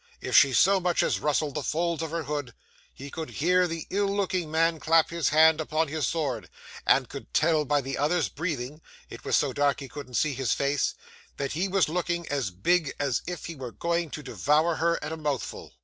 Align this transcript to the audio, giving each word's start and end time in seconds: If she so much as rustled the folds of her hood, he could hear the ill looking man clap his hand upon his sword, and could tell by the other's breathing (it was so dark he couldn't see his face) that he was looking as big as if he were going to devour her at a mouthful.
If 0.19 0.35
she 0.35 0.51
so 0.51 0.79
much 0.79 1.03
as 1.03 1.19
rustled 1.19 1.53
the 1.53 1.61
folds 1.61 2.01
of 2.01 2.09
her 2.09 2.23
hood, 2.23 2.55
he 2.91 3.11
could 3.11 3.29
hear 3.29 3.67
the 3.67 3.85
ill 3.91 4.07
looking 4.09 4.49
man 4.49 4.79
clap 4.79 5.11
his 5.11 5.29
hand 5.29 5.61
upon 5.61 5.89
his 5.89 6.07
sword, 6.07 6.49
and 6.87 7.07
could 7.07 7.31
tell 7.35 7.65
by 7.65 7.81
the 7.81 7.99
other's 7.99 8.27
breathing 8.27 8.81
(it 9.11 9.23
was 9.23 9.35
so 9.35 9.53
dark 9.53 9.79
he 9.79 9.87
couldn't 9.87 10.15
see 10.15 10.33
his 10.33 10.53
face) 10.53 10.95
that 11.37 11.51
he 11.53 11.67
was 11.67 11.87
looking 11.87 12.27
as 12.29 12.49
big 12.49 12.95
as 12.99 13.21
if 13.27 13.45
he 13.45 13.53
were 13.55 13.71
going 13.71 14.09
to 14.09 14.23
devour 14.23 14.77
her 14.77 14.97
at 15.03 15.11
a 15.11 15.17
mouthful. 15.17 15.71